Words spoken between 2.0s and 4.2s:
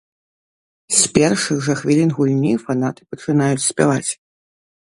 гульні фанаты пачынаюць спяваць.